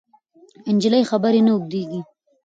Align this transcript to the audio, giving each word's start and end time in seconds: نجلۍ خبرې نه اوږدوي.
نجلۍ 0.75 1.03
خبرې 1.09 1.41
نه 1.45 1.51
اوږدوي. 1.53 2.01